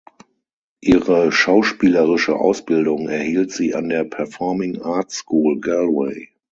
Ihre 0.79 1.31
schauspielerische 1.31 2.35
Ausbildung 2.35 3.07
erhielt 3.07 3.51
sie 3.51 3.75
an 3.75 3.87
der 3.87 4.03
"Performing 4.03 4.81
Arts 4.81 5.17
School 5.19 5.59
Galway". 5.59 6.31